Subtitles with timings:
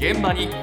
[0.00, 0.48] 現場に。
[0.48, 0.54] 今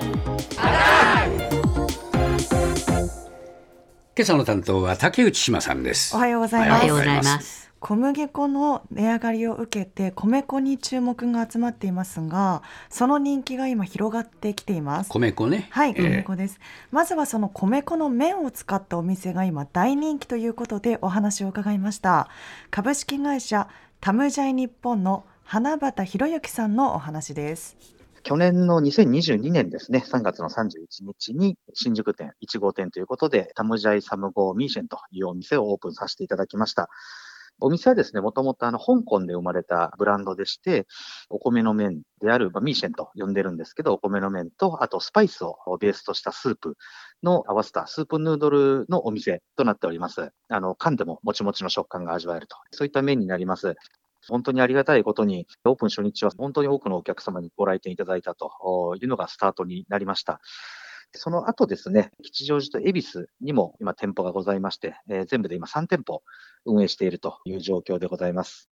[4.18, 6.16] 朝の担当は竹内島さんです。
[6.16, 6.80] おはようございます。
[6.80, 7.72] おはようございます。
[7.80, 15.12] 小麦粉の値上がりを受けて米粉に注目が集まっていますがその人気が今広がってきています。
[15.12, 15.68] 米粉ね。
[15.70, 16.02] はい、ええ。
[16.02, 16.60] 米粉です。
[16.90, 22.28] まずはその米粉の麺を使ったお店が今大人気ということでお話を伺いました。
[22.72, 23.70] 株式会社
[24.02, 27.97] タムジャイ日本の花畑博之さんのお話です。
[28.28, 36.90] 去年の2022年ですね、3月の31日に新宿店1号店ということで、タムジャイサムゴーミーシェンというお店をオープンさせていただきました。
[37.62, 40.88] お店はですね、もともとあの香港で生まれたブランドでして、
[41.30, 46.76] お米の麺である、まあ、ミーシェンと呼んでるんですけど、お米の麺と、あとスパイスをベースとしたスープ
[47.24, 50.34] の合わせたスープヌードルのお店となっております。
[50.50, 52.58] あの、噛んでももちもちの食感が味わえると。
[52.72, 53.78] そういった麺になります。
[54.30, 58.52] 本当にありがたいことに、オープン初日は本当に多くのお客様にご来店いただいたと
[59.02, 60.42] いうのがスタートになりました。
[61.14, 66.22] その後ですね、吉祥寺と恵比寿にも今店舗がございまして、えー全部で今3店舗
[66.66, 68.70] 運営しているという状況でございます。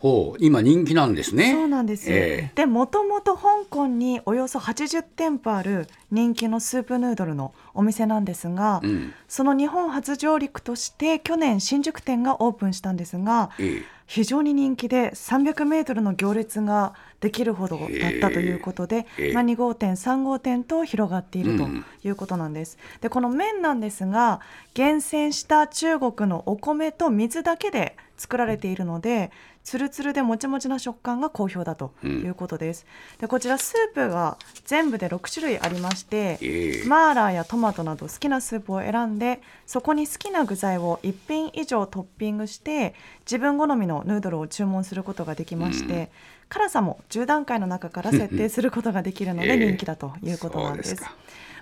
[0.00, 1.52] ほう今人気なんですね。
[1.52, 2.10] そうなんです。
[2.10, 2.52] ええ。
[2.54, 9.12] で、もともと香港におよそ80店舗ある人気のスープヌードルのお店なんですが、うん。
[9.26, 17.90] その日本初上陸として去年新宿店がオープンしたんですが、え非常に人気で300メートルの行列ができるほどだっ
[18.22, 19.32] たということで、ええ。
[19.34, 21.84] まあ、2号店3号店と広がっているとうん。
[22.04, 22.78] いうことなんです。
[23.02, 24.40] でこの麺なんですが
[24.72, 29.30] 厳選した中国のお米と水だけで作られているので
[29.64, 32.86] つるつるでもちもちな食感が好評だということです。
[33.20, 36.88] でこちらスープが全部で6種類ありまして、ええ。
[36.88, 42.94] マーラーやトマトなど好きなスープを選んでそこに好きな具材を1品以上トッピングして
[43.26, 46.10] 自分好みのヌードルを注文することができまして、
[46.48, 49.58] 辛さも10段階の中から設定することができるのええ。
[49.58, 50.90] で人気だということなんです。
[50.90, 51.16] そうですか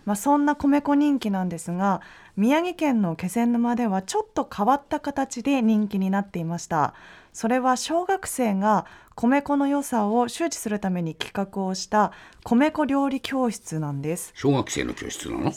[0.06, 2.00] まあ、そんな米粉人気なんですが
[2.36, 6.94] 宮城県の気仙沼ではちょっと変わった形で人気になっていました。
[7.32, 12.12] それは小学生が米粉の良さを周知するために企画をした
[12.44, 14.32] 米粉料理教室なんです。
[14.34, 15.52] 小学生の教室なの？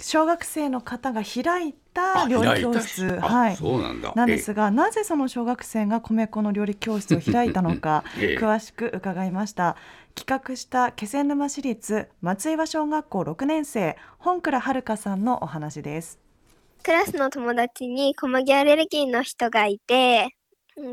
[0.00, 3.18] 小学生の方が開いた料理教室。
[3.20, 3.56] はい。
[3.56, 4.12] そうなんだ。
[4.14, 8.40] なんですがなぜその小学生が米粉の料理教室を開いたのか ええ。
[8.40, 9.76] 詳しく伺いました
[10.14, 16.18] 企画した気仙沼市立松岩小学校6年生本倉遥さんのお話です。
[16.82, 20.36] クラスの友達に小麦アレルギーの人がいて、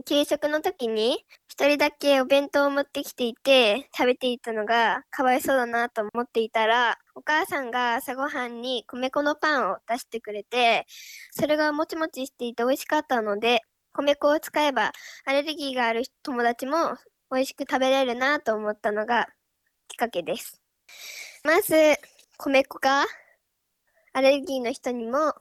[0.06, 10.86] 給食の時に一人だけお弁当を持ってきていて食べていたのがかわいそうだなと思っていたらお母さんが朝ごはんに米粉のパンを出してくれて
[11.32, 13.62] それがもちもちしていて美味しかったので
[13.92, 14.92] 米粉を使えば
[15.26, 16.96] アレルギーがある友達も
[17.32, 19.30] 美味しく食べれるなと思ったのが
[19.88, 20.62] きっかけです。
[21.46, 21.74] まず
[22.38, 23.06] 米粉が
[24.14, 25.34] アレルギーの人にも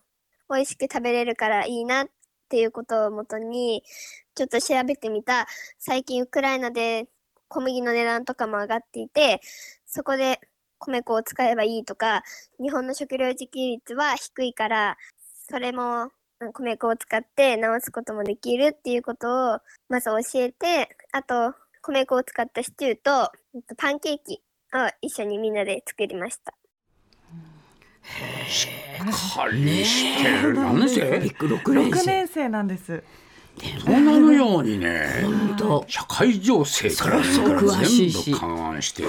[0.49, 2.09] 美味しく食べれるからいいなっ
[2.49, 3.83] ていうことをもとに
[4.35, 5.49] ちょっと調べてみた
[5.79, 7.09] 最近ウクライナで
[7.49, 9.41] 小麦の値段とかも上がっていて
[9.85, 10.41] そこで
[10.79, 12.23] 米粉を使えばいいとか
[12.61, 14.97] 日本の食料自給率は低いから
[15.49, 16.11] それも
[16.55, 19.59] 米粉を使って直すこともできるっていうことを
[19.89, 23.33] まず教えてあと米粉を使ったシチューと
[23.77, 24.41] パンケーキ
[24.75, 26.55] を一緒にみんなで作りました。
[28.45, 29.03] して
[30.43, 30.55] る。
[30.55, 33.03] 何年生六年6生年生なんです。
[33.85, 35.85] そんなのようにね本当。
[35.89, 39.05] 社会情勢から全部勘案して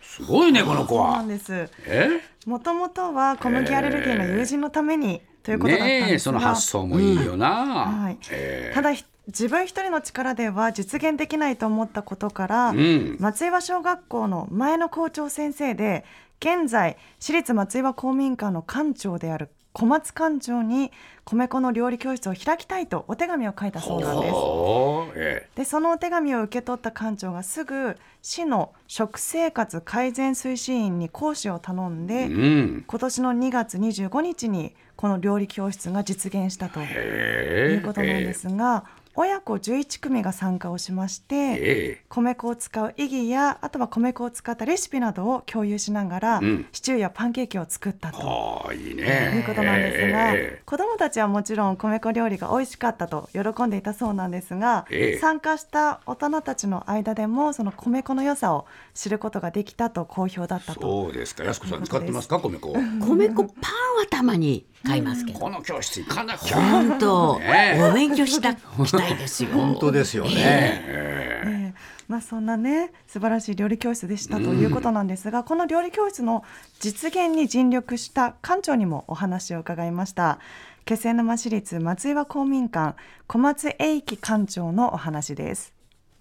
[0.00, 1.68] すごいねこの子そうなはんです。
[1.86, 2.08] え？
[2.46, 8.18] もともとは小麦アレルギーの友人のためにということだったんですが、その発想もいいよな、はい。
[8.30, 8.74] ええ。
[8.74, 13.16] ただひ自分一人の力では実現できないと思ったことから、うん。
[13.20, 16.04] 松岩小学校の前の校長先生で
[16.40, 20.92] 現在私立松岩公民館の館長である小松館長に
[21.24, 25.56] 米粉の料理教室を開きたいとお手紙を書いたそうなんです。
[25.56, 32.84] でそのお手紙を受け取った館長がすぐ市の食生活改善推進員に講師を頼んえで、うん。
[32.86, 41.58] 今年の2月25日にこの料理教室が実現したということなんですが、親子11組が参加をしまして、え
[42.00, 42.04] え。
[42.08, 46.66] 米粉を使う意義やあとは米粉を使ったレシピなどを共有しながら、うん。
[46.72, 48.18] シチューやパンケーキを作ったと。
[48.18, 49.32] はあいいとね。
[49.36, 55.18] いうことなんですが、ええ子どもたちはもちろん米粉料理が美味しかったと喜んでいたそうなんですが、ええ。
[55.18, 60.80] 参加した大人たちの間でもその米粉の良さを知ることができたと好評だったと。
[60.80, 61.44] そうですか。
[61.44, 62.38] 安子さん使ってますか？
[62.38, 62.72] 米粉。
[62.72, 65.38] 米粉パンはたまに買いますけど。
[65.38, 66.56] この教室行かなきゃ。
[66.56, 67.82] 本当、ねえ。
[67.82, 69.50] お勉強したしたいですよ。
[69.54, 71.42] 本当ですよね、ええ。
[71.46, 71.74] ええ。
[72.08, 76.44] まあそんなね素晴らしい料理教室でしたということなんですが、この料理教室の
[76.80, 80.38] 実現に尽力した館長にもお話を伺いました。
[80.84, 82.96] 気仙沼市立松岩公民館
[83.28, 85.72] 小松英樹館長のお話です。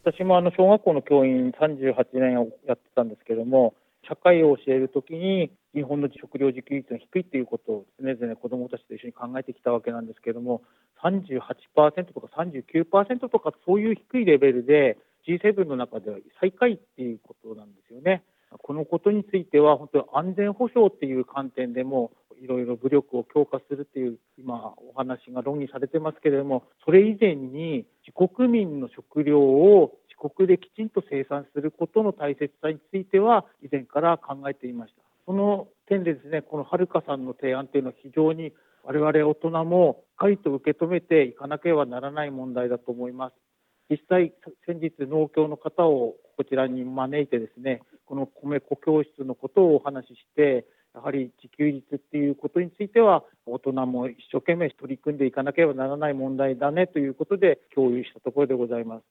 [0.03, 3.73] 私もあの小学校の教員38年をやってたんですけども、
[4.07, 10.61] 社会を教えるときに日本の食料自給率が低いということを常々子どもたちと一緒に考えてきたわけなんですけれども、
[11.03, 18.23] 38%とか39%とかそういう低いレベルで G7 の中では最下位っていうことなんですよね。
[18.59, 22.11] このことについては本当に安全保障っていう観点でも
[22.41, 29.93] いろいろ武力を強化するっていう今お話が論議されてますけれどもそれ以前に自国民の食料を
[30.29, 38.53] 国できちんと生産することの大切さについては以前から考えていましたその点でですねこのはるかさんの提案というのは非常に
[38.83, 43.33] 我々大人もしっかりと受け止めていかなければならない問題だと思います
[43.89, 44.33] 実際
[44.67, 59.03] 先日農協の方をこちらに招いてですねこの米粉教室のことをお話ししてやはり自給率っていうことについては大人も一生懸命取り組んでいかなければならない問題だねということで共有したところでございます。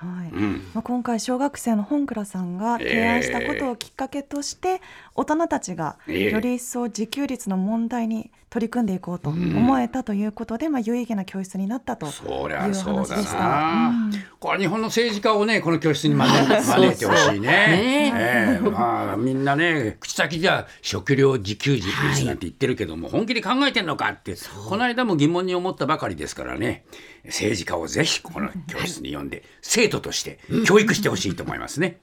[0.00, 0.30] はい。
[0.32, 0.62] うん。
[0.74, 4.80] まあ、今回小学生の本倉さんが提案したことをきっかけとして、
[5.14, 6.30] 大人たちがええ。
[6.30, 13.38] より一層自給率の問題に取り組んでいこうと思えたということで、まあ、有意義な教室になったというお話でした。
[13.38, 14.12] な、うん。
[14.40, 17.48] これ日本の政治家をねこの教室に 招いてほしいね。
[17.48, 18.12] ね。
[18.16, 18.68] ええ。
[18.68, 21.86] まあみんなね口先じゃ食料自給率
[22.24, 24.34] なんて言ってるけども、本気で考えてんのかって
[24.68, 26.84] この間も疑問に思ったばかりですからね
[27.26, 29.44] 政治家をぜひこの教室に呼んで
[29.90, 32.00] 生徒として教育してほしいと思いますね。